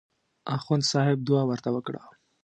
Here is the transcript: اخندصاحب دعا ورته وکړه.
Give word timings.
اخندصاحب 0.57 1.19
دعا 1.27 1.43
ورته 1.47 1.69
وکړه. 1.75 2.01